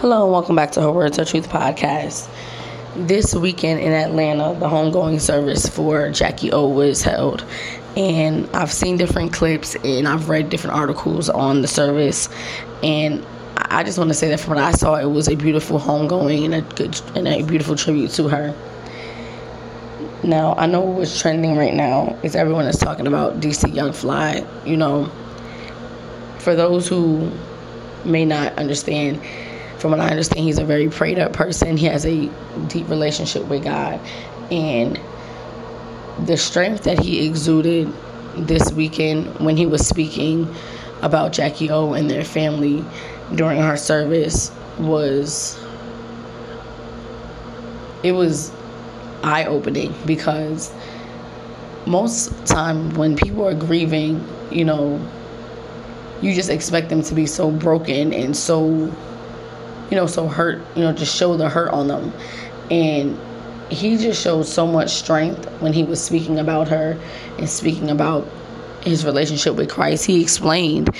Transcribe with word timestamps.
Hello 0.00 0.22
and 0.22 0.30
welcome 0.30 0.54
back 0.54 0.70
to 0.70 0.80
Her 0.80 0.92
Words 0.92 1.16
Her 1.16 1.24
Truth 1.24 1.48
podcast. 1.48 2.28
This 2.94 3.34
weekend 3.34 3.80
in 3.80 3.90
Atlanta, 3.90 4.56
the 4.56 4.68
homegoing 4.68 5.20
service 5.20 5.68
for 5.68 6.08
Jackie 6.10 6.52
O 6.52 6.68
was 6.68 7.02
held. 7.02 7.44
And 7.96 8.48
I've 8.54 8.72
seen 8.72 8.96
different 8.96 9.32
clips 9.32 9.74
and 9.82 10.06
I've 10.06 10.28
read 10.28 10.50
different 10.50 10.76
articles 10.76 11.28
on 11.28 11.62
the 11.62 11.66
service. 11.66 12.28
And 12.84 13.26
I 13.56 13.82
just 13.82 13.98
want 13.98 14.06
to 14.10 14.14
say 14.14 14.28
that 14.28 14.38
from 14.38 14.54
what 14.54 14.62
I 14.62 14.70
saw, 14.70 14.94
it 14.94 15.06
was 15.06 15.26
a 15.26 15.34
beautiful 15.34 15.80
homegoing 15.80 16.44
and 16.44 16.54
a 16.54 16.60
good 16.76 17.00
and 17.16 17.26
a 17.26 17.42
beautiful 17.42 17.74
tribute 17.74 18.12
to 18.12 18.28
her. 18.28 18.54
Now, 20.22 20.54
I 20.54 20.66
know 20.66 20.82
what's 20.82 21.20
trending 21.20 21.56
right 21.56 21.74
now 21.74 22.16
is 22.22 22.36
everyone 22.36 22.66
is 22.66 22.76
talking 22.76 23.08
about 23.08 23.40
DC 23.40 23.74
Young 23.74 23.92
Fly. 23.92 24.46
You 24.64 24.76
know, 24.76 25.10
for 26.38 26.54
those 26.54 26.86
who 26.86 27.32
may 28.04 28.24
not 28.24 28.52
understand, 28.52 29.20
from 29.78 29.92
what 29.92 30.00
I 30.00 30.08
understand, 30.08 30.40
he's 30.40 30.58
a 30.58 30.64
very 30.64 30.88
prayed 30.88 31.18
up 31.18 31.32
person. 31.32 31.76
He 31.76 31.86
has 31.86 32.04
a 32.04 32.28
deep 32.66 32.88
relationship 32.88 33.44
with 33.46 33.64
God. 33.64 34.00
And 34.50 34.98
the 36.26 36.36
strength 36.36 36.84
that 36.84 36.98
he 36.98 37.26
exuded 37.26 37.92
this 38.36 38.72
weekend 38.72 39.38
when 39.38 39.56
he 39.56 39.66
was 39.66 39.86
speaking 39.86 40.52
about 41.02 41.32
Jackie 41.32 41.70
O 41.70 41.92
and 41.92 42.10
their 42.10 42.24
family 42.24 42.84
during 43.34 43.60
her 43.60 43.76
service 43.76 44.50
was 44.78 45.58
it 48.02 48.12
was 48.12 48.52
eye 49.22 49.44
opening 49.44 49.94
because 50.06 50.72
most 51.86 52.32
time 52.46 52.94
when 52.94 53.16
people 53.16 53.46
are 53.46 53.54
grieving, 53.54 54.24
you 54.50 54.64
know, 54.64 55.00
you 56.20 56.34
just 56.34 56.50
expect 56.50 56.88
them 56.88 57.02
to 57.02 57.14
be 57.14 57.26
so 57.26 57.50
broken 57.50 58.12
and 58.12 58.36
so 58.36 58.92
you 59.90 59.96
know, 59.96 60.06
so 60.06 60.28
hurt, 60.28 60.62
you 60.76 60.82
know, 60.82 60.92
just 60.92 61.16
show 61.16 61.36
the 61.36 61.48
hurt 61.48 61.70
on 61.70 61.88
them. 61.88 62.12
And 62.70 63.18
he 63.70 63.96
just 63.96 64.22
showed 64.22 64.44
so 64.44 64.66
much 64.66 64.90
strength 64.90 65.46
when 65.60 65.72
he 65.72 65.84
was 65.84 66.02
speaking 66.02 66.38
about 66.38 66.68
her 66.68 66.98
and 67.38 67.48
speaking 67.48 67.90
about 67.90 68.26
his 68.82 69.04
relationship 69.04 69.56
with 69.56 69.70
Christ. 69.70 70.04
He 70.04 70.22
explained 70.22 70.90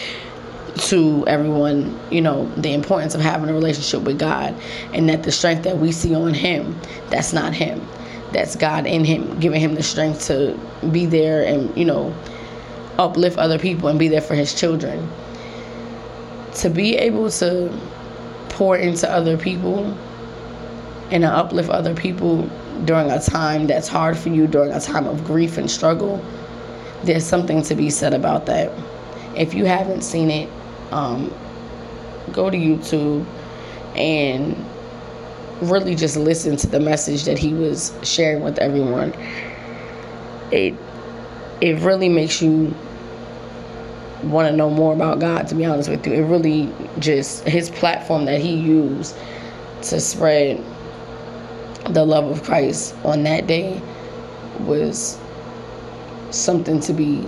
to 0.76 1.24
everyone, 1.26 1.98
you 2.10 2.20
know, 2.20 2.46
the 2.56 2.72
importance 2.72 3.14
of 3.14 3.20
having 3.20 3.48
a 3.48 3.52
relationship 3.52 4.02
with 4.02 4.18
God 4.18 4.54
and 4.92 5.08
that 5.08 5.22
the 5.22 5.32
strength 5.32 5.64
that 5.64 5.78
we 5.78 5.92
see 5.92 6.14
on 6.14 6.34
him, 6.34 6.78
that's 7.08 7.32
not 7.32 7.52
him. 7.52 7.86
That's 8.32 8.56
God 8.56 8.86
in 8.86 9.04
him, 9.04 9.40
giving 9.40 9.60
him 9.60 9.74
the 9.74 9.82
strength 9.82 10.26
to 10.26 10.58
be 10.92 11.06
there 11.06 11.42
and, 11.42 11.74
you 11.76 11.84
know, 11.84 12.14
uplift 12.98 13.38
other 13.38 13.58
people 13.58 13.88
and 13.88 13.98
be 13.98 14.08
there 14.08 14.20
for 14.20 14.34
his 14.34 14.54
children. 14.54 15.08
To 16.56 16.68
be 16.68 16.96
able 16.96 17.30
to 17.30 17.72
pour 18.50 18.76
into 18.76 19.10
other 19.10 19.36
people 19.36 19.84
and 21.10 21.22
to 21.22 21.28
uplift 21.28 21.70
other 21.70 21.94
people 21.94 22.42
during 22.84 23.10
a 23.10 23.20
time 23.20 23.66
that's 23.66 23.88
hard 23.88 24.16
for 24.16 24.28
you, 24.28 24.46
during 24.46 24.72
a 24.72 24.80
time 24.80 25.06
of 25.06 25.24
grief 25.24 25.58
and 25.58 25.70
struggle, 25.70 26.24
there's 27.04 27.24
something 27.24 27.62
to 27.62 27.74
be 27.74 27.90
said 27.90 28.14
about 28.14 28.46
that. 28.46 28.72
If 29.36 29.54
you 29.54 29.64
haven't 29.64 30.02
seen 30.02 30.30
it, 30.30 30.48
um, 30.92 31.32
go 32.32 32.50
to 32.50 32.56
YouTube 32.56 33.26
and 33.96 34.56
really 35.62 35.94
just 35.94 36.16
listen 36.16 36.56
to 36.56 36.66
the 36.66 36.80
message 36.80 37.24
that 37.24 37.38
he 37.38 37.52
was 37.52 37.92
sharing 38.02 38.42
with 38.42 38.58
everyone. 38.58 39.12
It 40.50 40.74
it 41.60 41.80
really 41.80 42.08
makes 42.08 42.40
you 42.40 42.74
want 44.24 44.48
to 44.48 44.56
know 44.56 44.70
more 44.70 44.92
about 44.92 45.20
God, 45.20 45.48
to 45.48 45.54
be 45.54 45.64
honest 45.64 45.88
with 45.88 46.06
you. 46.06 46.12
It 46.12 46.22
really 46.22 46.72
just, 46.98 47.44
his 47.44 47.70
platform 47.70 48.24
that 48.24 48.40
he 48.40 48.54
used 48.54 49.16
to 49.82 50.00
spread 50.00 50.64
the 51.90 52.04
love 52.04 52.24
of 52.26 52.42
Christ 52.42 52.94
on 53.04 53.22
that 53.22 53.46
day 53.46 53.80
was 54.60 55.18
something 56.30 56.80
to 56.80 56.92
be, 56.92 57.24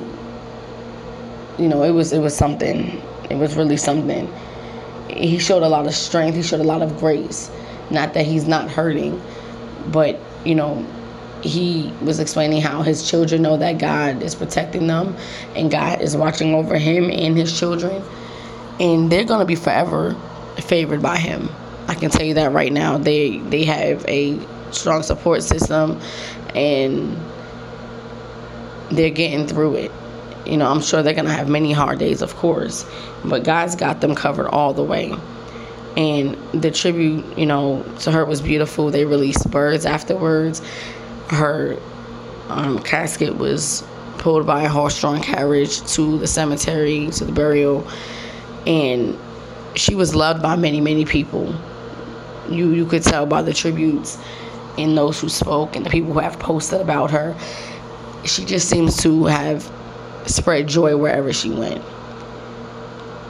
you 1.58 1.68
know, 1.68 1.82
it 1.82 1.92
was, 1.92 2.12
it 2.12 2.20
was 2.20 2.36
something. 2.36 3.00
It 3.30 3.36
was 3.36 3.54
really 3.56 3.76
something. 3.76 4.32
He 5.08 5.38
showed 5.38 5.62
a 5.62 5.68
lot 5.68 5.86
of 5.86 5.94
strength. 5.94 6.34
He 6.34 6.42
showed 6.42 6.60
a 6.60 6.64
lot 6.64 6.82
of 6.82 6.98
grace. 6.98 7.50
Not 7.90 8.14
that 8.14 8.26
he's 8.26 8.46
not 8.46 8.70
hurting, 8.70 9.20
but, 9.88 10.18
you 10.44 10.54
know, 10.54 10.84
he 11.42 11.92
was 12.02 12.20
explaining 12.20 12.60
how 12.60 12.82
his 12.82 13.08
children 13.08 13.42
know 13.42 13.56
that 13.56 13.78
God 13.78 14.22
is 14.22 14.34
protecting 14.34 14.86
them 14.86 15.16
and 15.54 15.70
God 15.70 16.00
is 16.00 16.16
watching 16.16 16.54
over 16.54 16.76
him 16.76 17.10
and 17.10 17.36
his 17.36 17.58
children. 17.58 18.02
And 18.78 19.10
they're 19.10 19.24
going 19.24 19.40
to 19.40 19.46
be 19.46 19.54
forever 19.54 20.16
favored 20.58 21.02
by 21.02 21.16
him. 21.16 21.48
I 21.88 21.94
can 21.94 22.10
tell 22.10 22.24
you 22.24 22.34
that 22.34 22.52
right 22.52 22.72
now. 22.72 22.98
They 22.98 23.38
they 23.38 23.64
have 23.64 24.04
a 24.06 24.38
strong 24.72 25.02
support 25.02 25.42
system 25.42 26.00
and 26.54 27.16
they're 28.90 29.10
getting 29.10 29.46
through 29.46 29.76
it. 29.76 29.92
You 30.46 30.56
know, 30.56 30.70
I'm 30.70 30.80
sure 30.80 31.02
they're 31.02 31.14
going 31.14 31.26
to 31.26 31.32
have 31.32 31.48
many 31.48 31.72
hard 31.72 31.98
days, 31.98 32.22
of 32.22 32.34
course, 32.36 32.84
but 33.24 33.44
God's 33.44 33.76
got 33.76 34.00
them 34.00 34.14
covered 34.14 34.48
all 34.48 34.72
the 34.72 34.82
way. 34.82 35.14
And 35.96 36.36
the 36.52 36.70
tribute, 36.70 37.24
you 37.36 37.46
know, 37.46 37.84
to 38.00 38.10
her 38.10 38.24
was 38.24 38.40
beautiful. 38.40 38.90
They 38.90 39.04
released 39.04 39.50
birds 39.50 39.84
afterwards 39.84 40.62
her 41.30 41.78
um, 42.48 42.78
casket 42.80 43.36
was 43.36 43.84
pulled 44.18 44.46
by 44.46 44.62
a 44.64 44.68
horse-drawn 44.68 45.22
carriage 45.22 45.80
to 45.94 46.18
the 46.18 46.26
cemetery 46.26 47.08
to 47.12 47.24
the 47.24 47.32
burial, 47.32 47.86
and 48.66 49.16
she 49.74 49.94
was 49.94 50.14
loved 50.14 50.42
by 50.42 50.56
many, 50.56 50.80
many 50.80 51.04
people. 51.04 51.54
You 52.48 52.70
you 52.72 52.84
could 52.84 53.02
tell 53.02 53.26
by 53.26 53.42
the 53.42 53.54
tributes 53.54 54.18
and 54.76 54.96
those 54.96 55.20
who 55.20 55.28
spoke 55.28 55.76
and 55.76 55.86
the 55.86 55.90
people 55.90 56.12
who 56.12 56.18
have 56.18 56.38
posted 56.38 56.80
about 56.80 57.10
her. 57.10 57.36
She 58.24 58.44
just 58.44 58.68
seems 58.68 58.96
to 58.98 59.24
have 59.26 59.70
spread 60.26 60.66
joy 60.68 60.96
wherever 60.96 61.32
she 61.32 61.50
went. 61.50 61.82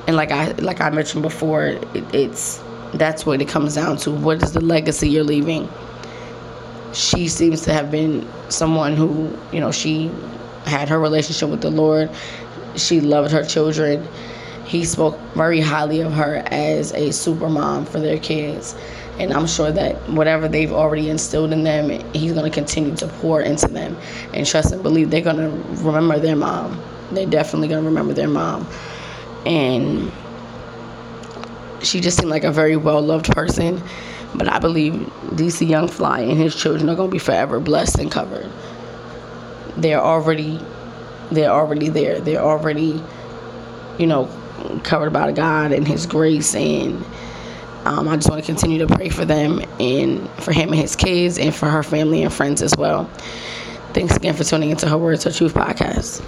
And 0.06 0.16
like 0.16 0.32
I 0.32 0.52
like 0.52 0.80
I 0.80 0.90
mentioned 0.90 1.22
before, 1.22 1.66
it, 1.66 1.84
it's 2.14 2.62
that's 2.94 3.24
what 3.24 3.40
it 3.40 3.48
comes 3.48 3.74
down 3.74 3.98
to. 3.98 4.10
What 4.10 4.42
is 4.42 4.52
the 4.52 4.60
legacy 4.60 5.08
you're 5.08 5.24
leaving? 5.24 5.68
She 6.92 7.28
seems 7.28 7.62
to 7.62 7.72
have 7.72 7.90
been 7.90 8.26
someone 8.48 8.96
who, 8.96 9.36
you 9.52 9.60
know, 9.60 9.70
she 9.70 10.10
had 10.64 10.88
her 10.88 10.98
relationship 10.98 11.48
with 11.48 11.60
the 11.62 11.70
Lord. 11.70 12.10
She 12.76 13.00
loved 13.00 13.30
her 13.32 13.44
children. 13.44 14.06
He 14.64 14.84
spoke 14.84 15.18
very 15.34 15.60
highly 15.60 16.00
of 16.00 16.12
her 16.12 16.42
as 16.46 16.92
a 16.92 17.12
super 17.12 17.48
mom 17.48 17.84
for 17.84 17.98
their 17.98 18.18
kids. 18.18 18.76
And 19.18 19.32
I'm 19.32 19.46
sure 19.46 19.70
that 19.72 19.96
whatever 20.08 20.48
they've 20.48 20.72
already 20.72 21.10
instilled 21.10 21.52
in 21.52 21.64
them, 21.64 21.90
he's 22.12 22.32
going 22.32 22.50
to 22.50 22.54
continue 22.54 22.94
to 22.96 23.06
pour 23.06 23.42
into 23.42 23.68
them 23.68 23.96
and 24.32 24.46
trust 24.46 24.72
and 24.72 24.82
believe 24.82 25.10
they're 25.10 25.20
going 25.20 25.36
to 25.36 25.82
remember 25.82 26.18
their 26.18 26.36
mom. 26.36 26.80
They're 27.12 27.26
definitely 27.26 27.68
going 27.68 27.82
to 27.82 27.88
remember 27.88 28.14
their 28.14 28.28
mom. 28.28 28.66
And 29.44 30.10
she 31.82 32.00
just 32.00 32.18
seemed 32.18 32.30
like 32.30 32.44
a 32.44 32.52
very 32.52 32.76
well 32.76 33.02
loved 33.02 33.26
person. 33.32 33.82
But 34.34 34.48
I 34.48 34.58
believe 34.58 34.92
DC 35.32 35.68
Young 35.68 35.88
Fly 35.88 36.20
and 36.20 36.38
his 36.38 36.54
children 36.54 36.88
are 36.88 36.94
going 36.94 37.10
to 37.10 37.12
be 37.12 37.18
forever 37.18 37.60
blessed 37.60 37.98
and 37.98 38.10
covered. 38.10 38.48
They're 39.76 40.00
already, 40.00 40.60
they're 41.30 41.50
already 41.50 41.88
there. 41.88 42.20
They're 42.20 42.42
already, 42.42 43.02
you 43.98 44.06
know, 44.06 44.28
covered 44.84 45.12
by 45.12 45.32
God 45.32 45.72
and 45.72 45.86
His 45.86 46.06
grace. 46.06 46.54
And 46.54 47.04
um, 47.84 48.08
I 48.08 48.16
just 48.16 48.28
want 48.28 48.42
to 48.42 48.46
continue 48.46 48.78
to 48.78 48.86
pray 48.86 49.08
for 49.08 49.24
them 49.24 49.62
and 49.80 50.28
for 50.42 50.52
him 50.52 50.70
and 50.70 50.78
his 50.78 50.94
kids 50.94 51.38
and 51.38 51.54
for 51.54 51.68
her 51.68 51.82
family 51.82 52.22
and 52.22 52.32
friends 52.32 52.62
as 52.62 52.76
well. 52.76 53.04
Thanks 53.94 54.14
again 54.16 54.34
for 54.34 54.44
tuning 54.44 54.70
into 54.70 54.88
Her 54.88 54.98
Words, 54.98 55.24
Her 55.24 55.32
Truth 55.32 55.54
podcast. 55.54 56.22